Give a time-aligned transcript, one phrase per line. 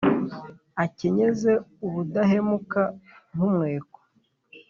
[0.83, 1.51] akenyeze
[1.85, 2.81] ubudahemuka
[3.33, 3.97] nk’umweko.